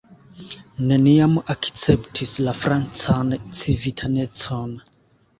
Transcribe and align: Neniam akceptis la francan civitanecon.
Neniam 0.91 1.35
akceptis 1.53 2.33
la 2.47 2.53
francan 2.61 3.29
civitanecon. 3.61 4.73